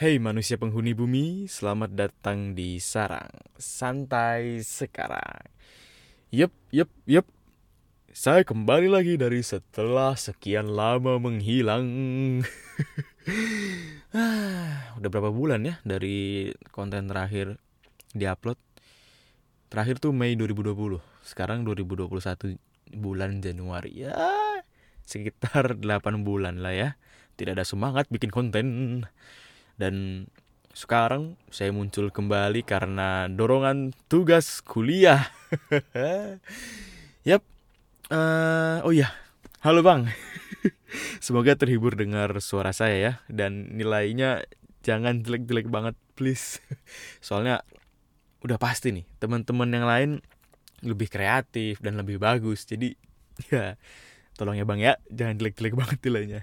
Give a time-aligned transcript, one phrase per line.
[0.00, 3.28] Hei manusia penghuni bumi, selamat datang di Sarang
[3.60, 5.44] Santai sekarang.
[6.32, 7.28] Yup, yup, yup.
[8.08, 11.84] Saya kembali lagi dari setelah sekian lama menghilang.
[14.16, 17.60] Ah, Udah berapa bulan ya dari konten terakhir
[18.16, 18.56] diupload?
[19.68, 20.96] Terakhir tuh Mei 2020.
[21.20, 22.56] Sekarang 2021
[22.96, 24.08] bulan Januari.
[24.08, 24.16] Ya,
[25.04, 26.88] sekitar 8 bulan lah ya.
[27.36, 29.04] Tidak ada semangat bikin konten.
[29.80, 30.28] Dan
[30.76, 35.32] sekarang saya muncul kembali karena dorongan tugas kuliah.
[37.28, 37.40] Yap.
[38.12, 39.08] Eh, oh iya.
[39.64, 40.04] Halo Bang.
[41.24, 44.44] Semoga terhibur dengar suara saya ya dan nilainya
[44.84, 46.60] jangan jelek-jelek banget please.
[47.24, 47.64] Soalnya
[48.44, 50.10] udah pasti nih teman-teman yang lain
[50.84, 52.68] lebih kreatif dan lebih bagus.
[52.68, 52.92] Jadi
[53.48, 53.80] ya
[54.36, 56.40] tolong ya Bang ya, jangan jelek-jelek banget nilainya.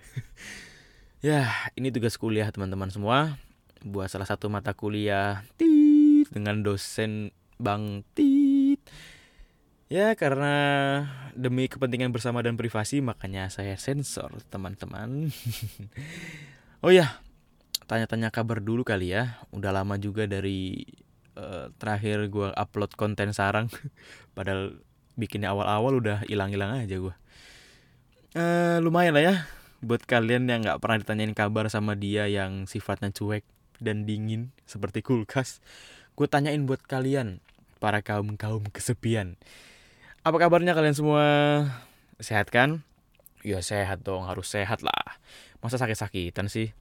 [1.18, 3.42] Ya, ini tugas kuliah teman-teman semua.
[3.82, 8.78] Buat salah satu mata kuliah tit dengan dosen Bang Tit.
[9.90, 10.54] Ya, karena
[11.34, 15.34] demi kepentingan bersama dan privasi makanya saya sensor, teman-teman.
[16.86, 17.18] oh ya,
[17.90, 19.42] tanya-tanya kabar dulu kali ya.
[19.50, 20.86] Udah lama juga dari
[21.34, 23.74] eh, terakhir gua upload konten sarang.
[24.38, 24.78] Padahal
[25.18, 27.18] bikinnya awal-awal udah hilang-hilang aja gua.
[28.38, 33.14] Eh, lumayan lah ya buat kalian yang nggak pernah ditanyain kabar sama dia yang sifatnya
[33.14, 33.46] cuek
[33.78, 35.62] dan dingin seperti kulkas,
[36.18, 37.38] gue tanyain buat kalian
[37.78, 39.38] para kaum kaum kesepian.
[40.26, 41.26] Apa kabarnya kalian semua?
[42.18, 42.82] Sehat kan?
[43.46, 45.22] Ya sehat dong, harus sehat lah.
[45.62, 46.74] Masa sakit-sakitan sih?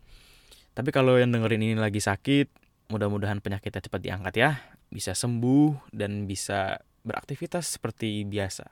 [0.72, 2.48] Tapi kalau yang dengerin ini lagi sakit,
[2.92, 4.50] mudah-mudahan penyakitnya cepat diangkat ya,
[4.88, 8.66] bisa sembuh dan bisa beraktivitas seperti biasa.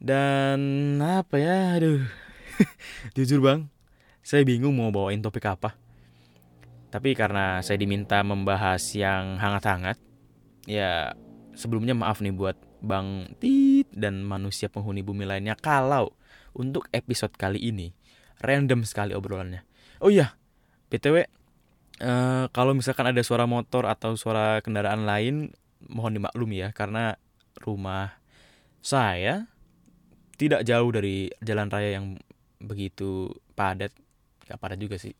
[0.00, 0.60] Dan
[1.00, 2.04] apa ya, aduh,
[3.16, 3.68] Jujur bang,
[4.20, 5.76] saya bingung mau bawain topik apa.
[6.90, 9.96] Tapi karena saya diminta membahas yang hangat-hangat,
[10.66, 11.14] ya
[11.54, 16.16] sebelumnya maaf nih buat Bang Tit dan manusia penghuni bumi lainnya kalau
[16.56, 17.92] untuk episode kali ini
[18.40, 19.62] random sekali obrolannya.
[20.00, 20.34] Oh iya,
[20.88, 21.28] btw,
[22.00, 25.52] eh, kalau misalkan ada suara motor atau suara kendaraan lain,
[25.86, 27.20] mohon dimaklumi ya karena
[27.60, 28.16] rumah
[28.80, 29.46] saya
[30.40, 32.16] tidak jauh dari jalan raya yang
[32.60, 33.90] begitu padat
[34.46, 35.16] gak padat juga sih.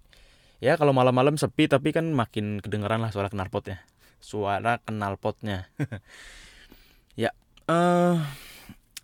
[0.61, 3.81] Ya kalau malam-malam sepi tapi kan makin kedengeran lah suara knalpotnya.
[4.21, 5.67] Suara knalpotnya.
[7.19, 7.35] Ya
[7.67, 8.17] eh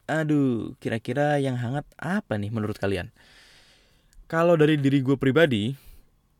[0.07, 3.11] aduh kira-kira yang hangat apa nih menurut kalian?
[4.31, 5.75] Kalau dari diri gue pribadi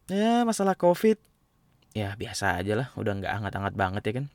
[0.07, 1.19] ya masalah covid
[1.91, 4.27] ya biasa aja lah udah nggak hangat-hangat banget ya kan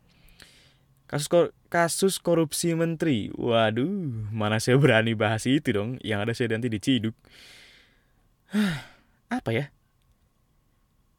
[1.11, 3.27] kasus kor- kasus korupsi menteri.
[3.35, 3.91] Waduh
[4.31, 5.99] mana saya berani bahas itu dong?
[5.99, 7.11] Yang ada saya nanti diciduk.
[9.27, 9.65] Apa ya?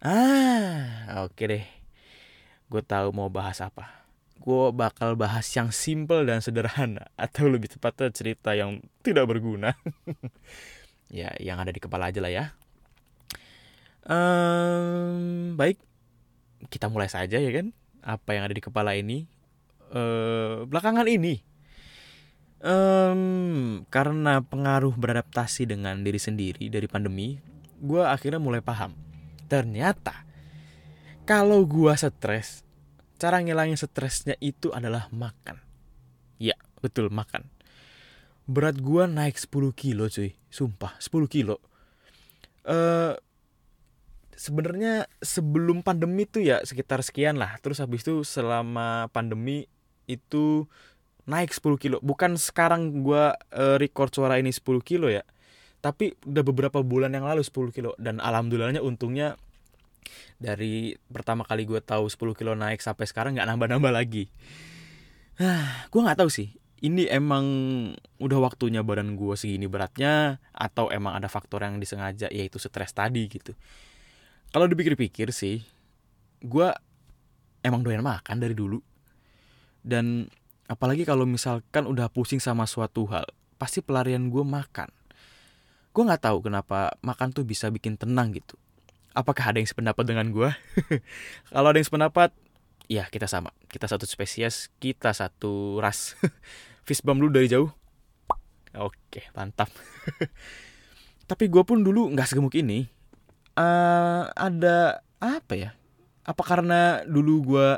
[0.00, 1.64] Ah oke deh.
[2.72, 4.08] Gue tahu mau bahas apa.
[4.41, 9.76] Gue bakal bahas yang simple dan sederhana atau lebih tepatnya cerita yang tidak berguna.
[11.12, 12.56] Ya yang ada di kepala aja lah ya.
[14.08, 15.76] Ehm, baik.
[16.72, 17.76] Kita mulai saja ya kan?
[18.00, 19.28] Apa yang ada di kepala ini
[19.92, 21.53] eh belakangan ini
[22.62, 27.42] Em, karena pengaruh beradaptasi dengan diri sendiri dari pandemi,
[27.82, 28.94] gue akhirnya mulai paham.
[29.50, 30.22] Ternyata
[31.26, 32.62] kalau gue stres,
[33.19, 35.58] cara ngilangin stresnya itu adalah makan.
[36.38, 37.50] Ya, betul makan.
[38.47, 41.58] Berat gue naik 10 kilo cuy, sumpah 10 kilo.
[42.62, 43.19] Eh
[44.38, 47.58] sebenarnya sebelum pandemi tuh ya sekitar sekian lah.
[47.58, 49.66] Terus habis itu selama pandemi
[50.06, 50.66] itu
[51.26, 51.96] naik 10 kilo.
[52.02, 55.22] Bukan sekarang gua eh, record suara ini 10 kilo ya.
[55.82, 59.34] Tapi udah beberapa bulan yang lalu 10 kilo dan alhamdulillahnya untungnya
[60.38, 64.30] dari pertama kali gue tahu 10 kilo naik sampai sekarang nggak nambah-nambah lagi.
[65.38, 66.54] Ah, gue nggak tahu sih.
[66.82, 67.46] Ini emang
[68.19, 73.30] udah waktunya badan gue segini beratnya atau emang ada faktor yang disengaja yaitu stres tadi
[73.30, 73.54] gitu.
[74.50, 75.62] Kalau dipikir-pikir sih,
[76.43, 76.69] gue
[77.62, 78.82] emang doyan makan dari dulu.
[79.82, 80.31] Dan
[80.70, 83.26] apalagi kalau misalkan udah pusing sama suatu hal,
[83.58, 84.90] pasti pelarian gue makan.
[85.93, 88.56] Gue nggak tahu kenapa makan tuh bisa bikin tenang gitu.
[89.12, 90.49] Apakah ada yang sependapat dengan gue?
[91.52, 92.32] kalau ada yang sependapat,
[92.88, 93.52] ya kita sama.
[93.69, 96.17] Kita satu spesies, kita satu ras.
[96.88, 97.69] Fist bump dulu dari jauh.
[98.73, 99.69] Oke, mantap.
[101.31, 102.88] Tapi gue pun dulu nggak segemuk ini.
[103.52, 105.70] Eh, ada apa ya?
[106.25, 107.69] Apa karena dulu gue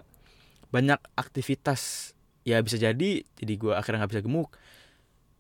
[0.75, 2.13] banyak aktivitas
[2.43, 4.51] ya bisa jadi jadi gue akhirnya nggak bisa gemuk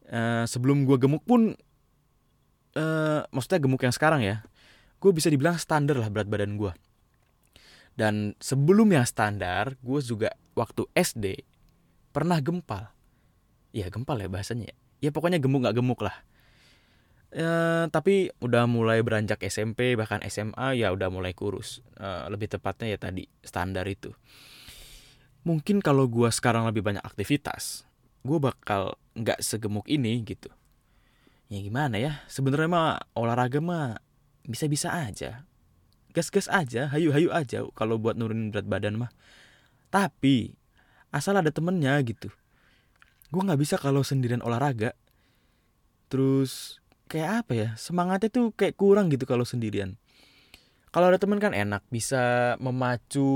[0.04, 1.56] Eh, sebelum gue gemuk pun
[2.76, 4.44] eh maksudnya gemuk yang sekarang ya
[5.00, 6.72] gue bisa dibilang standar lah berat badan gue
[7.94, 11.46] Dan sebelum yang standar, gue juga waktu SD
[12.10, 12.90] pernah gempal.
[13.70, 14.74] Ya gempal ya bahasanya.
[14.98, 16.26] Ya pokoknya gemuk nggak gemuk lah.
[17.30, 21.86] Ya, tapi udah mulai beranjak SMP bahkan SMA ya udah mulai kurus.
[21.94, 24.10] Uh, lebih tepatnya ya tadi standar itu.
[25.44, 27.84] Mungkin kalau gue sekarang lebih banyak aktivitas,
[28.24, 30.48] gue bakal nggak segemuk ini gitu.
[31.52, 32.24] Ya gimana ya?
[32.32, 34.00] Sebenarnya mah olahraga mah
[34.48, 35.44] bisa-bisa aja.
[36.16, 39.12] Gas-gas aja, hayu-hayu aja kalau buat nurunin berat badan mah.
[39.92, 40.56] Tapi
[41.12, 42.32] asal ada temennya gitu.
[43.28, 44.96] Gue nggak bisa kalau sendirian olahraga.
[46.08, 50.00] Terus kayak apa ya semangatnya tuh kayak kurang gitu kalau sendirian
[50.94, 53.26] kalau ada teman kan enak bisa memacu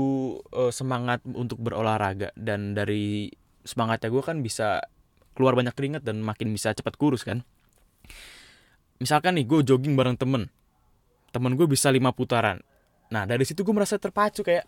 [0.55, 2.31] uh, semangat untuk berolahraga.
[2.31, 3.27] Dan dari
[3.67, 4.79] semangatnya gue kan bisa
[5.35, 7.43] keluar banyak keringat dan makin bisa cepat kurus kan.
[9.03, 10.47] Misalkan nih gue jogging bareng temen.
[11.35, 12.63] Temen gue bisa lima putaran.
[13.11, 14.63] Nah dari situ gue merasa terpacu kayak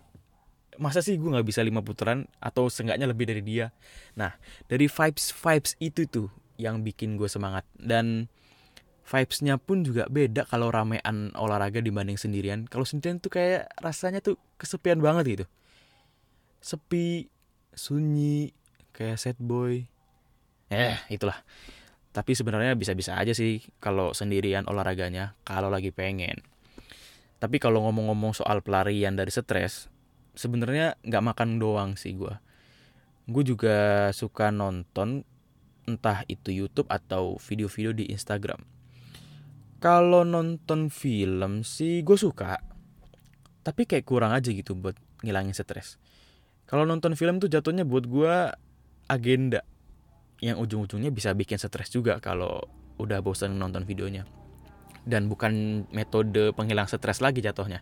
[0.76, 2.28] masa sih gue nggak bisa lima putaran?
[2.44, 3.72] Atau seenggaknya lebih dari dia?
[4.20, 4.36] Nah
[4.68, 6.28] dari vibes vibes itu tuh
[6.60, 7.64] yang bikin gue semangat.
[7.72, 8.28] Dan
[9.06, 12.66] vibesnya pun juga beda kalau ramean olahraga dibanding sendirian.
[12.70, 15.46] Kalau sendirian tuh kayak rasanya tuh kesepian banget gitu.
[16.62, 17.28] Sepi
[17.74, 18.54] sunyi
[18.94, 19.86] kayak sad boy.
[20.72, 21.42] Eh itulah.
[22.12, 26.44] Tapi sebenarnya bisa-bisa aja sih kalau sendirian olahraganya kalau lagi pengen.
[27.42, 29.92] Tapi kalau ngomong-ngomong soal pelarian dari stres
[30.36, 32.32] sebenarnya nggak makan doang sih gue
[33.28, 35.24] gue juga suka nonton
[35.88, 38.60] entah itu YouTube atau video-video di Instagram
[39.82, 42.62] kalau nonton film sih gue suka.
[43.66, 44.94] Tapi kayak kurang aja gitu buat
[45.26, 45.98] ngilangin stres.
[46.70, 48.54] Kalau nonton film tuh jatuhnya buat gue
[49.10, 49.66] agenda
[50.38, 52.62] yang ujung-ujungnya bisa bikin stres juga kalau
[53.02, 54.30] udah bosan nonton videonya.
[55.02, 57.82] Dan bukan metode penghilang stres lagi jatuhnya.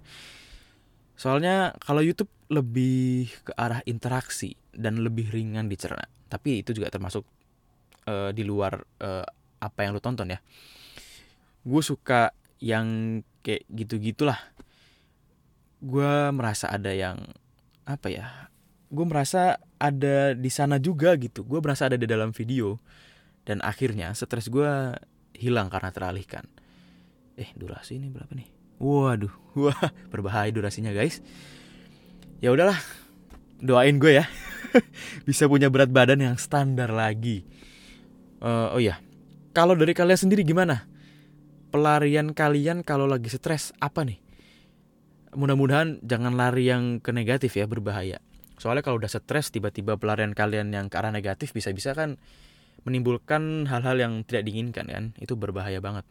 [1.19, 6.07] Soalnya kalau YouTube lebih ke arah interaksi dan lebih ringan dicerna.
[6.31, 7.27] Tapi itu juga termasuk
[8.07, 9.27] uh, di luar uh,
[9.59, 10.39] apa yang lu tonton ya
[11.69, 14.41] gue suka yang kayak gitu gitulah
[15.79, 17.23] gue merasa ada yang
[17.87, 18.49] apa ya
[18.89, 21.45] gue merasa ada di sana juga gitu.
[21.45, 22.81] Gue merasa ada di dalam video
[23.45, 24.97] dan akhirnya stres gue
[25.37, 26.43] hilang karena teralihkan.
[27.39, 28.49] Eh durasi ini berapa nih?
[28.81, 29.33] Waduh
[29.63, 31.21] wah berbahaya durasinya guys.
[32.43, 32.77] Ya udahlah
[33.61, 34.25] doain gue ya.
[35.27, 37.45] Bisa punya berat badan yang standar lagi.
[38.39, 38.97] Uh, oh ya
[39.51, 40.87] kalau dari kalian sendiri gimana
[41.69, 44.19] pelarian kalian kalau lagi stres apa nih?
[45.37, 48.17] Mudah-mudahan jangan lari yang ke negatif ya berbahaya.
[48.57, 52.19] Soalnya kalau udah stres tiba-tiba pelarian kalian yang ke arah negatif bisa-bisa kan
[52.83, 55.03] menimbulkan hal-hal yang tidak diinginkan kan.
[55.21, 56.03] Itu berbahaya banget.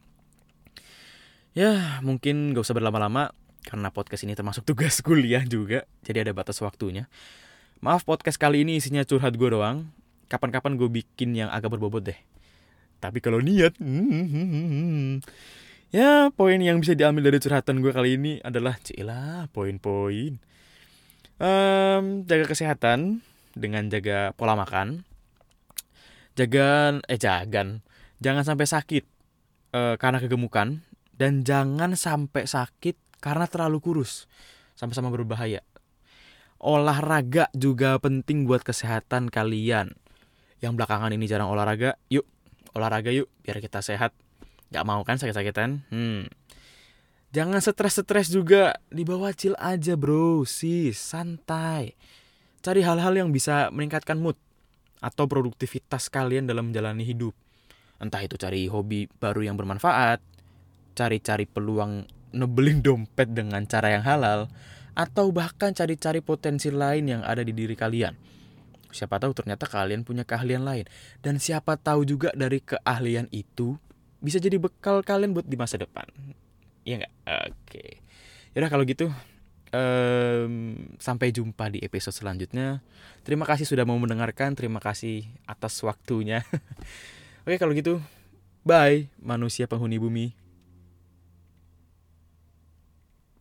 [1.52, 3.34] Ya mungkin gak usah berlama-lama
[3.66, 5.84] karena podcast ini termasuk tugas kuliah juga.
[6.06, 7.10] Jadi ada batas waktunya.
[7.82, 9.90] Maaf podcast kali ini isinya curhat gue doang.
[10.30, 12.18] Kapan-kapan gue bikin yang agak berbobot deh.
[12.98, 15.08] Tapi kalau niat, hmm, hmm, hmm,
[15.94, 20.42] ya poin yang bisa diambil dari curhatan gue kali ini adalah cilah poin-poin.
[21.38, 23.22] Um, jaga kesehatan
[23.54, 25.06] dengan jaga pola makan.
[26.34, 27.82] Jaga eh jagan,
[28.18, 29.04] jangan sampai sakit
[29.74, 30.82] uh, karena kegemukan
[31.18, 34.30] dan jangan sampai sakit karena terlalu kurus.
[34.78, 35.66] Sama-sama berbahaya.
[36.58, 39.94] Olahraga juga penting buat kesehatan kalian.
[40.58, 42.26] Yang belakangan ini jarang olahraga, yuk
[42.74, 44.12] olahraga yuk biar kita sehat.
[44.68, 45.84] Gak mau kan sakit-sakitan?
[45.88, 46.28] Hmm.
[47.32, 48.76] jangan stres-stres juga.
[48.92, 50.44] Dibawa chill aja bro.
[50.44, 51.96] Sis santai.
[52.60, 54.36] Cari hal-hal yang bisa meningkatkan mood
[54.98, 57.32] atau produktivitas kalian dalam menjalani hidup.
[58.02, 60.20] Entah itu cari hobi baru yang bermanfaat
[60.98, 62.02] cari-cari peluang
[62.34, 64.50] nebelin dompet dengan cara yang halal
[64.98, 68.18] atau bahkan cari-cari potensi lain yang ada di diri kalian
[68.90, 70.88] Siapa tahu ternyata kalian punya keahlian lain.
[71.20, 73.76] Dan siapa tahu juga dari keahlian itu
[74.18, 76.06] bisa jadi bekal kalian buat di masa depan.
[76.82, 77.14] Iya nggak?
[77.52, 77.84] Oke.
[78.56, 79.12] Yaudah kalau gitu
[79.72, 82.80] um, sampai jumpa di episode selanjutnya.
[83.22, 84.56] Terima kasih sudah mau mendengarkan.
[84.56, 86.42] Terima kasih atas waktunya.
[87.44, 88.00] Oke kalau gitu,
[88.64, 90.47] bye manusia penghuni bumi.